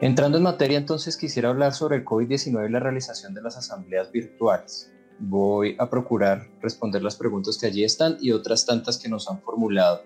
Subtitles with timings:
[0.00, 4.12] Entrando en materia, entonces quisiera hablar sobre el COVID-19 y la realización de las asambleas
[4.12, 4.92] virtuales.
[5.18, 9.40] Voy a procurar responder las preguntas que allí están y otras tantas que nos han
[9.40, 10.02] formulado.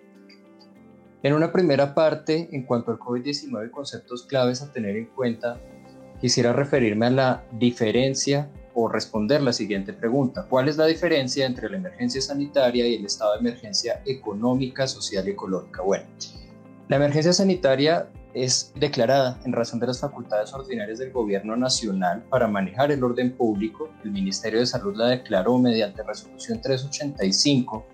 [1.22, 5.60] En una primera parte, en cuanto al COVID-19 y conceptos claves a tener en cuenta,
[6.22, 10.46] quisiera referirme a la diferencia o responder la siguiente pregunta.
[10.48, 15.28] ¿Cuál es la diferencia entre la emergencia sanitaria y el estado de emergencia económica, social
[15.28, 15.82] y ecológica?
[15.82, 16.06] Bueno,
[16.88, 22.48] la emergencia sanitaria es declarada en razón de las facultades ordinarias del Gobierno Nacional para
[22.48, 23.90] manejar el orden público.
[24.04, 27.86] El Ministerio de Salud la declaró mediante resolución 385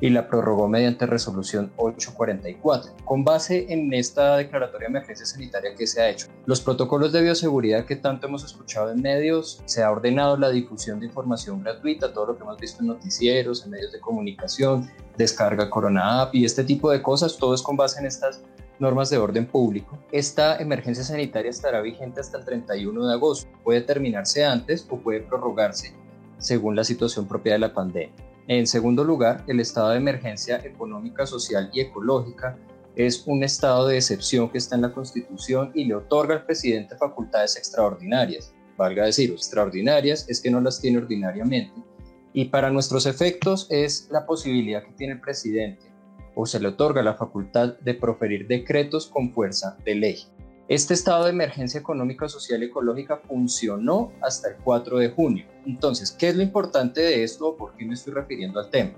[0.00, 2.92] y la prorrogó mediante resolución 844.
[3.04, 7.22] Con base en esta declaratoria de emergencia sanitaria que se ha hecho, los protocolos de
[7.22, 12.12] bioseguridad que tanto hemos escuchado en medios, se ha ordenado la difusión de información gratuita,
[12.12, 16.44] todo lo que hemos visto en noticieros, en medios de comunicación, descarga Corona App y
[16.44, 18.42] este tipo de cosas, todo es con base en estas
[18.78, 19.98] normas de orden público.
[20.12, 23.48] Esta emergencia sanitaria estará vigente hasta el 31 de agosto.
[23.64, 25.94] Puede terminarse antes o puede prorrogarse
[26.38, 28.14] según la situación propia de la pandemia.
[28.48, 32.56] En segundo lugar, el estado de emergencia económica, social y ecológica
[32.94, 36.96] es un estado de excepción que está en la Constitución y le otorga al presidente
[36.96, 38.54] facultades extraordinarias.
[38.76, 41.72] Valga decir, extraordinarias es que no las tiene ordinariamente.
[42.32, 45.95] Y para nuestros efectos es la posibilidad que tiene el presidente
[46.36, 50.18] o se le otorga la facultad de proferir decretos con fuerza de ley.
[50.68, 55.46] Este estado de emergencia económica, social y ecológica funcionó hasta el 4 de junio.
[55.64, 58.92] Entonces, ¿qué es lo importante de esto por qué me estoy refiriendo al tema?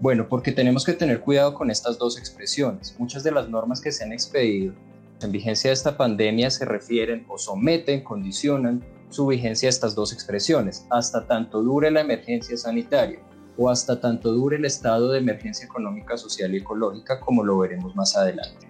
[0.00, 2.94] Bueno, porque tenemos que tener cuidado con estas dos expresiones.
[2.98, 4.72] Muchas de las normas que se han expedido
[5.20, 10.12] en vigencia de esta pandemia se refieren o someten, condicionan su vigencia a estas dos
[10.12, 13.18] expresiones, hasta tanto dure la emergencia sanitaria
[13.58, 17.94] o hasta tanto dure el estado de emergencia económica, social y ecológica, como lo veremos
[17.96, 18.68] más adelante.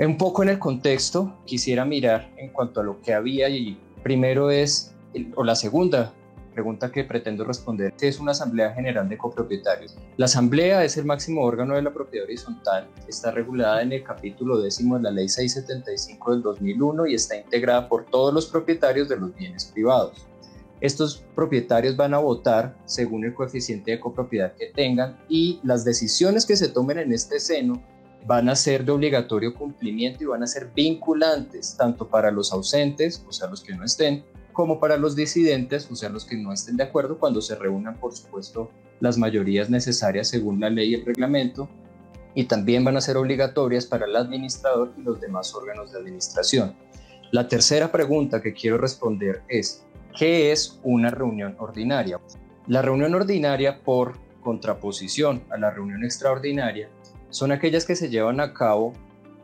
[0.00, 4.50] Un poco en el contexto, quisiera mirar en cuanto a lo que había y primero
[4.50, 4.92] es,
[5.36, 6.12] o la segunda
[6.52, 9.96] pregunta que pretendo responder, ¿qué es una asamblea general de copropietarios?
[10.16, 14.60] La asamblea es el máximo órgano de la propiedad horizontal, está regulada en el capítulo
[14.60, 19.16] décimo de la ley 675 del 2001 y está integrada por todos los propietarios de
[19.16, 20.26] los bienes privados.
[20.84, 26.44] Estos propietarios van a votar según el coeficiente de copropiedad que tengan y las decisiones
[26.44, 27.82] que se tomen en este seno
[28.26, 33.24] van a ser de obligatorio cumplimiento y van a ser vinculantes tanto para los ausentes,
[33.26, 36.52] o sea, los que no estén, como para los disidentes, o sea, los que no
[36.52, 38.70] estén de acuerdo cuando se reúnan, por supuesto,
[39.00, 41.66] las mayorías necesarias según la ley y el reglamento,
[42.34, 46.76] y también van a ser obligatorias para el administrador y los demás órganos de administración.
[47.32, 49.86] La tercera pregunta que quiero responder es,
[50.16, 52.20] ¿Qué es una reunión ordinaria?
[52.68, 56.88] La reunión ordinaria, por contraposición a la reunión extraordinaria,
[57.30, 58.92] son aquellas que se llevan a cabo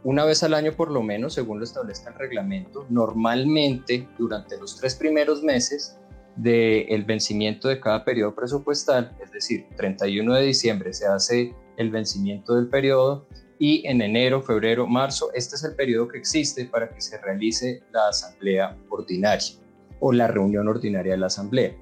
[0.05, 4.77] una vez al año por lo menos, según lo establezca el reglamento, normalmente durante los
[4.77, 5.99] tres primeros meses
[6.37, 12.55] del vencimiento de cada periodo presupuestal, es decir, 31 de diciembre se hace el vencimiento
[12.55, 13.27] del periodo
[13.59, 17.83] y en enero, febrero, marzo, este es el periodo que existe para que se realice
[17.91, 19.61] la asamblea ordinaria
[20.01, 21.77] o la reunión ordinaria de la asamblea.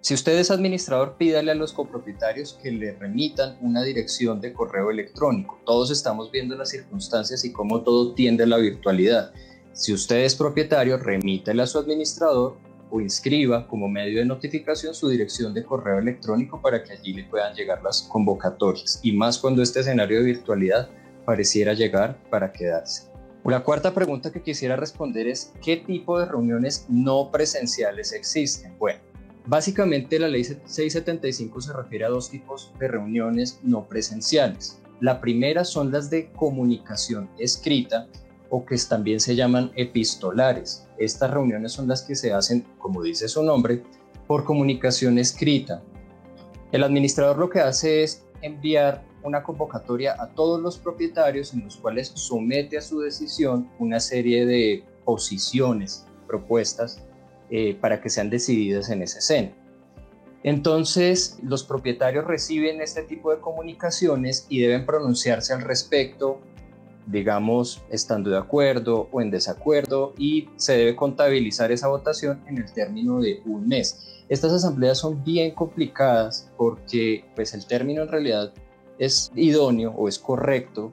[0.00, 4.90] Si usted es administrador, pídale a los copropietarios que le remitan una dirección de correo
[4.90, 5.58] electrónico.
[5.64, 9.32] Todos estamos viendo las circunstancias y cómo todo tiende a la virtualidad.
[9.72, 12.58] Si usted es propietario, remítale a su administrador
[12.90, 17.24] o inscriba como medio de notificación su dirección de correo electrónico para que allí le
[17.24, 19.00] puedan llegar las convocatorias.
[19.02, 20.90] Y más cuando este escenario de virtualidad
[21.24, 23.13] pareciera llegar para quedarse.
[23.44, 28.74] La cuarta pregunta que quisiera responder es, ¿qué tipo de reuniones no presenciales existen?
[28.78, 29.00] Bueno,
[29.44, 34.80] básicamente la ley 675 se refiere a dos tipos de reuniones no presenciales.
[35.00, 38.08] La primera son las de comunicación escrita
[38.48, 40.86] o que también se llaman epistolares.
[40.96, 43.82] Estas reuniones son las que se hacen, como dice su nombre,
[44.26, 45.82] por comunicación escrita.
[46.72, 51.76] El administrador lo que hace es enviar una convocatoria a todos los propietarios en los
[51.76, 57.02] cuales somete a su decisión una serie de posiciones propuestas
[57.50, 59.50] eh, para que sean decididas en ese seno.
[60.42, 66.38] Entonces, los propietarios reciben este tipo de comunicaciones y deben pronunciarse al respecto,
[67.06, 72.70] digamos, estando de acuerdo o en desacuerdo, y se debe contabilizar esa votación en el
[72.72, 74.24] término de un mes.
[74.28, 78.52] Estas asambleas son bien complicadas porque pues el término en realidad
[78.98, 80.92] es idóneo o es correcto,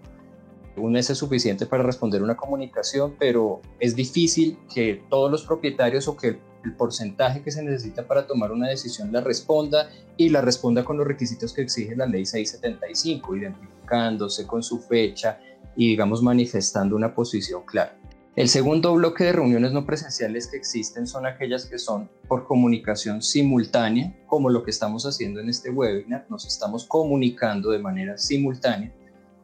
[0.78, 6.08] un mes es suficiente para responder una comunicación, pero es difícil que todos los propietarios
[6.08, 10.42] o que el porcentaje que se necesita para tomar una decisión la responda y la
[10.42, 15.40] responda con los requisitos que exige la ley 675, identificándose con su fecha
[15.76, 17.98] y digamos manifestando una posición clara.
[18.38, 23.22] El segundo bloque de reuniones no presenciales que existen son aquellas que son por comunicación
[23.22, 28.94] simultánea, como lo que estamos haciendo en este webinar, nos estamos comunicando de manera simultánea,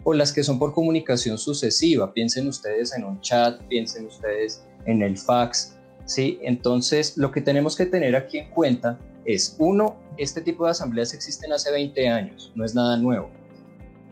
[0.06, 5.02] o las que son por comunicación sucesiva, piensen ustedes en un chat, piensen ustedes en
[5.02, 5.76] el fax,
[6.06, 6.40] ¿sí?
[6.42, 11.14] Entonces, lo que tenemos que tener aquí en cuenta es, uno, este tipo de asambleas
[11.14, 13.30] existen hace 20 años, no es nada nuevo.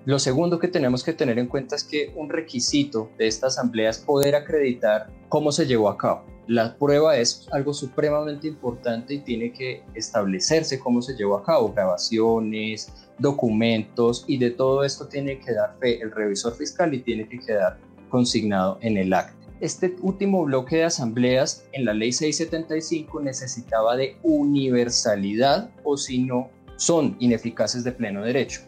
[0.06, 3.90] Lo segundo que tenemos que tener en cuenta es que un requisito de esta asamblea
[3.90, 6.24] es poder acreditar cómo se llevó a cabo.
[6.46, 11.74] La prueba es algo supremamente importante y tiene que establecerse cómo se llevó a cabo,
[11.74, 17.28] grabaciones, documentos y de todo esto tiene que dar fe el revisor fiscal y tiene
[17.28, 17.80] que quedar
[18.10, 19.36] consignado en el acta.
[19.60, 26.52] Este último bloque de asambleas en la ley 675 necesitaba de universalidad o si no
[26.76, 28.62] son ineficaces de pleno derecho.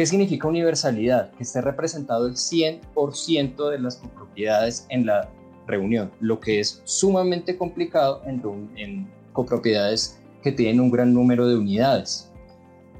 [0.00, 1.30] ¿Qué significa universalidad?
[1.32, 5.28] Que esté representado el 100% de las copropiedades en la
[5.66, 12.32] reunión, lo que es sumamente complicado en, copropiedades que tienen un gran número de unidades.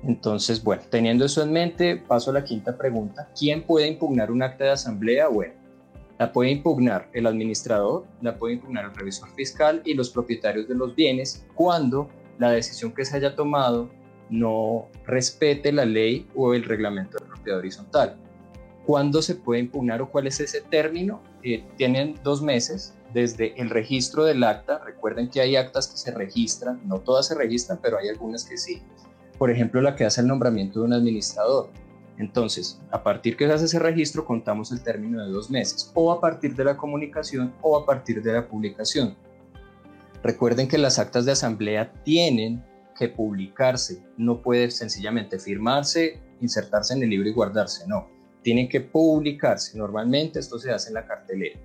[0.02, 3.31] Entonces, bueno, teniendo eso en mente, paso a la quinta pregunta.
[3.35, 5.29] ¿Quién puede impugnar un acta de asamblea?
[5.29, 5.55] Bueno,
[6.19, 10.75] la puede impugnar el administrador, la puede impugnar el revisor fiscal y los propietarios de
[10.75, 13.88] los bienes cuando la decisión que se haya tomado
[14.30, 18.16] no respete la ley o el reglamento de propiedad horizontal.
[18.86, 21.22] ¿Cuándo se puede impugnar o cuál es ese término?
[21.42, 24.78] Eh, tienen dos meses desde el registro del acta.
[24.84, 28.56] Recuerden que hay actas que se registran, no todas se registran, pero hay algunas que
[28.56, 28.82] sí.
[29.38, 31.70] Por ejemplo, la que hace el nombramiento de un administrador.
[32.18, 36.12] Entonces, a partir que se hace ese registro, contamos el término de dos meses, o
[36.12, 39.16] a partir de la comunicación o a partir de la publicación.
[40.22, 42.62] Recuerden que las actas de asamblea tienen
[43.00, 48.08] que publicarse, no puede sencillamente firmarse, insertarse en el libro y guardarse, no,
[48.43, 49.79] tiene que publicarse.
[49.79, 51.58] Normalmente esto se hace en la cartelera.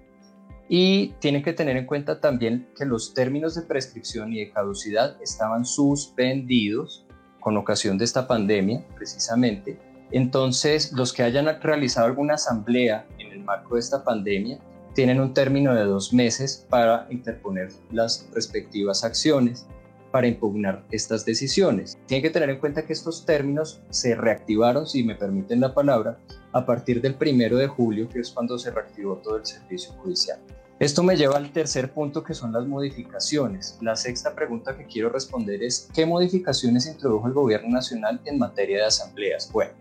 [0.69, 5.21] Y tiene que tener en cuenta también que los términos de prescripción y de caducidad
[5.21, 7.05] estaban suspendidos
[7.41, 9.77] con ocasión de esta pandemia, precisamente.
[10.11, 14.57] Entonces, los que hayan realizado alguna asamblea en el marco de esta pandemia
[14.93, 19.67] tienen un término de dos meses para interponer las respectivas acciones
[20.15, 21.97] para impugnar estas decisiones.
[22.05, 26.19] Tiene que tener en cuenta que estos términos se reactivaron, si me permiten la palabra,
[26.53, 30.39] a partir del primero de julio, que es cuando se reactivó todo el servicio judicial.
[30.79, 33.77] Esto me lleva al tercer punto que son las modificaciones.
[33.81, 38.77] La sexta pregunta que quiero responder es ¿qué modificaciones introdujo el gobierno nacional en materia
[38.77, 39.51] de asambleas?
[39.51, 39.73] Bueno,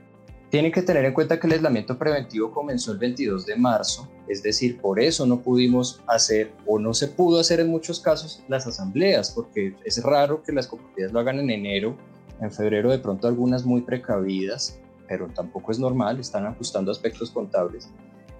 [0.54, 4.40] tienen que tener en cuenta que el aislamiento preventivo comenzó el 22 de marzo, es
[4.40, 8.64] decir, por eso no pudimos hacer o no se pudo hacer en muchos casos las
[8.64, 11.96] asambleas, porque es raro que las comunidades lo hagan en enero,
[12.40, 14.78] en febrero de pronto algunas muy precavidas,
[15.08, 17.90] pero tampoco es normal, están ajustando aspectos contables.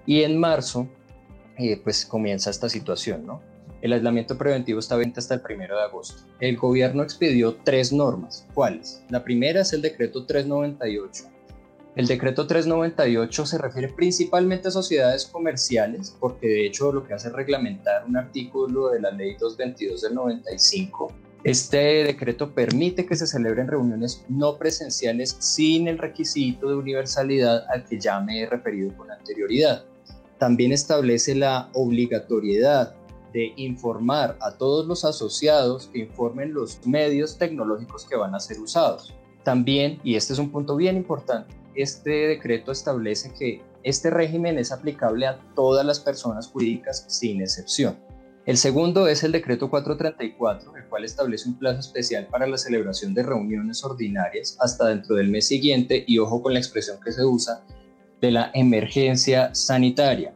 [0.05, 0.87] Y en marzo,
[1.57, 3.41] eh, pues comienza esta situación, ¿no?
[3.81, 6.23] El aislamiento preventivo está vigente hasta el primero de agosto.
[6.39, 8.47] El gobierno expidió tres normas.
[8.53, 9.03] ¿Cuáles?
[9.09, 11.34] La primera es el decreto 398
[11.95, 17.29] el decreto 398 se refiere principalmente a sociedades comerciales, porque de hecho lo que hace
[17.29, 21.13] es reglamentar un artículo de la ley 222 del 95.
[21.45, 27.85] Este decreto permite que se celebren reuniones no presenciales sin el requisito de universalidad al
[27.85, 29.85] que ya me he referido con anterioridad.
[30.37, 32.93] También establece la obligatoriedad
[33.31, 38.59] de informar a todos los asociados que informen los medios tecnológicos que van a ser
[38.59, 39.13] usados.
[39.43, 44.71] También, y este es un punto bien importante, este decreto establece que este régimen es
[44.71, 47.97] aplicable a todas las personas jurídicas sin excepción.
[48.45, 53.13] El segundo es el decreto 434, el cual establece un plazo especial para la celebración
[53.13, 57.25] de reuniones ordinarias hasta dentro del mes siguiente y ojo con la expresión que se
[57.25, 57.63] usa
[58.21, 60.33] de la emergencia sanitaria.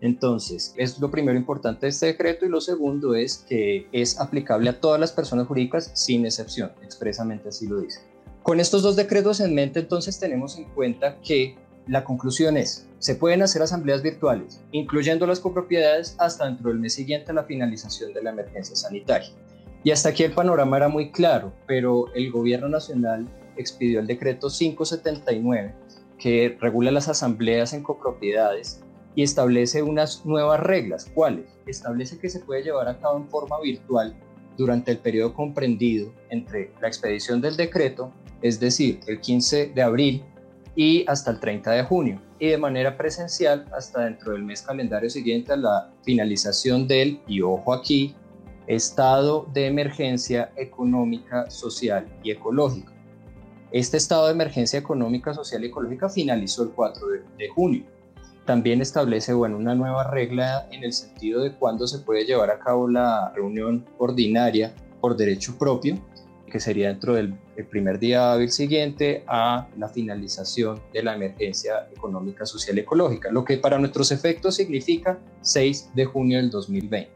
[0.00, 4.68] Entonces, es lo primero importante de este decreto y lo segundo es que es aplicable
[4.68, 8.00] a todas las personas jurídicas sin excepción, expresamente así lo dice.
[8.42, 11.56] Con estos dos decretos en mente, entonces tenemos en cuenta que
[11.86, 16.92] la conclusión es, se pueden hacer asambleas virtuales, incluyendo las copropiedades, hasta dentro del mes
[16.92, 19.30] siguiente a la finalización de la emergencia sanitaria.
[19.84, 24.48] Y hasta aquí el panorama era muy claro, pero el gobierno nacional expidió el decreto
[24.48, 25.74] 579,
[26.18, 28.80] que regula las asambleas en copropiedades
[29.14, 31.08] y establece unas nuevas reglas.
[31.14, 31.46] ¿Cuáles?
[31.66, 34.16] Establece que se puede llevar a cabo en forma virtual
[34.56, 40.24] durante el periodo comprendido entre la expedición del decreto es decir, el 15 de abril
[40.74, 45.08] y hasta el 30 de junio, y de manera presencial hasta dentro del mes calendario
[45.10, 48.14] siguiente a la finalización del, y ojo aquí,
[48.66, 52.92] estado de emergencia económica, social y ecológica.
[53.70, 57.84] Este estado de emergencia económica, social y ecológica finalizó el 4 de, de junio.
[58.44, 62.58] también establece bueno, una nueva regla en el sentido de cuándo se puede llevar a
[62.58, 65.96] cabo la reunión ordinaria por derecho propio,
[66.52, 67.34] que sería dentro del
[67.70, 73.42] primer día hábil siguiente a la finalización de la emergencia económica, social y ecológica, lo
[73.42, 77.10] que para nuestros efectos significa 6 de junio del 2020.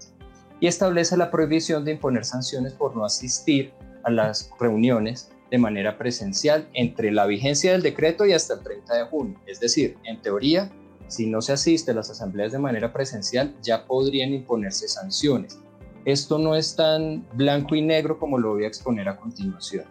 [0.59, 3.75] Y establece la prohibición de imponer sanciones por no asistir
[4.05, 8.95] a las reuniones de manera presencial entre la vigencia del decreto y hasta el 30
[8.95, 9.39] de junio.
[9.47, 10.73] Es decir, en teoría,
[11.09, 15.59] si no se asiste a las asambleas de manera presencial, ya podrían imponerse sanciones.
[16.07, 19.87] Esto no es tan blanco y negro como lo voy a exponer a continuación.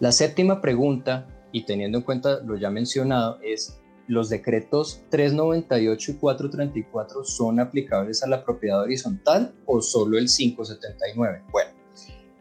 [0.00, 6.14] La séptima pregunta, y teniendo en cuenta lo ya mencionado, es ¿los decretos 398 y
[6.16, 11.44] 434 son aplicables a la propiedad horizontal o solo el 579?
[11.52, 11.70] Bueno,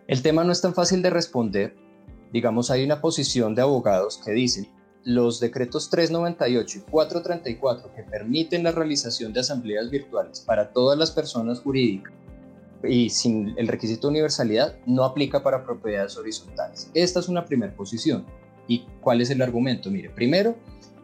[0.08, 1.76] el tema no es tan fácil de responder.
[2.32, 4.68] Digamos, hay una posición de abogados que dicen
[5.04, 11.12] los decretos 398 y 434 que permiten la realización de asambleas virtuales para todas las
[11.12, 12.23] personas jurídicas
[12.84, 16.90] y sin el requisito de universalidad no aplica para propiedades horizontales.
[16.94, 18.26] Esta es una primera posición.
[18.68, 19.90] ¿Y cuál es el argumento?
[19.92, 20.56] Mire, primero,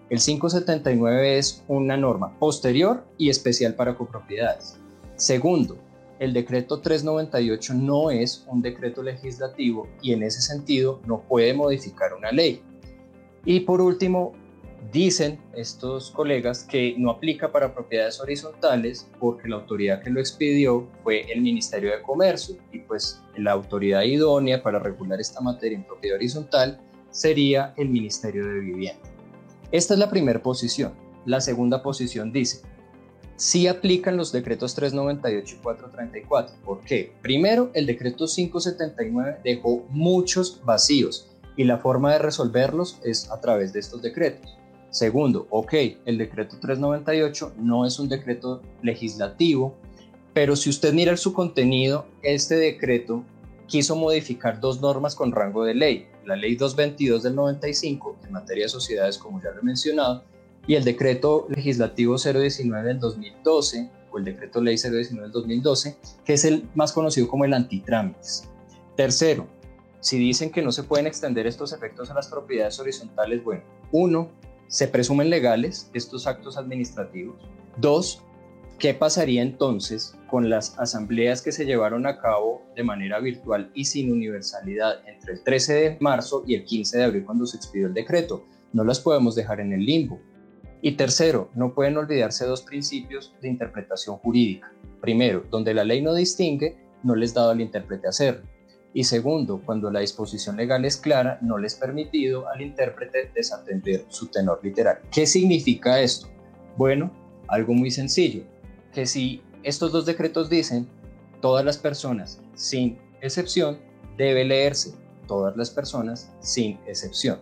[0.10, 4.78] el 579 es una norma posterior y especial para copropiedades.
[5.16, 5.78] Segundo,
[6.20, 12.14] el decreto 398 no es un decreto legislativo y en ese sentido no puede modificar
[12.14, 12.62] una ley.
[13.46, 14.34] Y por último,
[14.92, 20.88] dicen estos colegas que no aplica para propiedades horizontales porque la autoridad que lo expidió
[21.04, 25.84] fue el Ministerio de Comercio y pues la autoridad idónea para regular esta materia en
[25.84, 26.80] propiedad horizontal
[27.12, 29.02] sería el Ministerio de Vivienda.
[29.72, 30.94] Esta es la primera posición.
[31.26, 32.62] La segunda posición dice,
[33.36, 36.56] sí aplican los decretos 398 y 434.
[36.64, 37.14] ¿Por qué?
[37.22, 43.74] Primero, el decreto 579 dejó muchos vacíos y la forma de resolverlos es a través
[43.74, 44.59] de estos decretos.
[44.92, 45.74] Segundo, ok,
[46.06, 49.76] el decreto 398 no es un decreto legislativo,
[50.34, 53.24] pero si usted mira su contenido, este decreto
[53.68, 58.66] quiso modificar dos normas con rango de ley, la ley 222 del 95 en materia
[58.66, 60.24] de sociedades, como ya lo he mencionado,
[60.68, 66.34] y el decreto legislativo 019 del 2012, o el decreto ley 019 del 2012, que
[66.34, 68.50] es el más conocido como el antitrámites.
[68.96, 69.48] Tercero,
[70.00, 74.30] si dicen que no se pueden extender estos efectos a las propiedades horizontales, bueno, uno,
[74.70, 77.42] se presumen legales estos actos administrativos.
[77.78, 78.22] Dos,
[78.78, 83.86] ¿qué pasaría entonces con las asambleas que se llevaron a cabo de manera virtual y
[83.86, 87.88] sin universalidad entre el 13 de marzo y el 15 de abril cuando se expidió
[87.88, 88.46] el decreto?
[88.72, 90.20] No las podemos dejar en el limbo.
[90.84, 94.72] Y tercero, no pueden olvidarse dos principios de interpretación jurídica.
[95.02, 98.44] Primero, donde la ley no distingue, no les dado al intérprete hacerlo.
[98.94, 104.06] Y segundo, cuando la disposición legal es clara, no les es permitido al intérprete desatender
[104.10, 105.00] su tenor literal.
[105.12, 106.28] ¿Qué significa esto?
[106.76, 107.12] Bueno,
[107.48, 108.44] algo muy sencillo,
[108.92, 110.88] que si estos dos decretos dicen
[111.40, 113.78] todas las personas sin excepción,
[114.18, 114.94] debe leerse
[115.28, 117.40] todas las personas sin excepción.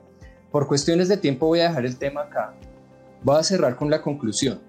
[0.51, 2.55] Por cuestiones de tiempo voy a dejar el tema acá.
[3.23, 4.59] Voy a cerrar con la conclusión.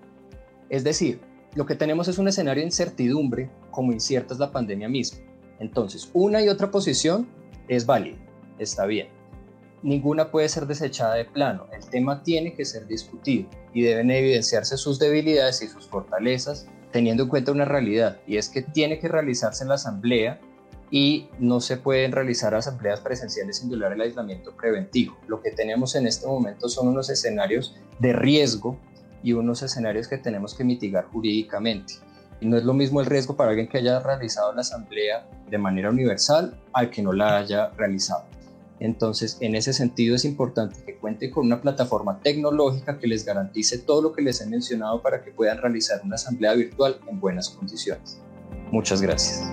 [0.68, 1.20] Es decir,
[1.56, 5.18] lo que tenemos es un escenario de incertidumbre como incierta es la pandemia misma
[5.60, 7.28] entonces, una y otra posición
[7.68, 8.16] es válida,
[8.58, 9.08] está bien.
[9.82, 11.66] Ninguna puede ser desechada de plano.
[11.72, 17.24] El tema tiene que ser discutido y deben evidenciarse sus debilidades y sus fortalezas teniendo
[17.24, 20.40] en cuenta una realidad y es que tiene que realizarse en la asamblea
[20.90, 25.16] y no se pueden realizar asambleas presenciales sin violar el aislamiento preventivo.
[25.26, 28.78] Lo que tenemos en este momento son unos escenarios de riesgo
[29.22, 31.94] y unos escenarios que tenemos que mitigar jurídicamente.
[32.40, 35.90] No es lo mismo el riesgo para alguien que haya realizado la asamblea de manera
[35.90, 38.24] universal al que no la haya realizado.
[38.80, 43.78] Entonces, en ese sentido es importante que cuenten con una plataforma tecnológica que les garantice
[43.78, 47.48] todo lo que les he mencionado para que puedan realizar una asamblea virtual en buenas
[47.48, 48.20] condiciones.
[48.70, 49.50] Muchas gracias.